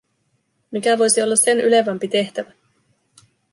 Mikä 0.71 0.97
voisi 0.97 1.21
olla 1.21 1.35
sen 1.35 1.59
ylevämpi 1.59 2.07
tehtävä? 2.07 2.51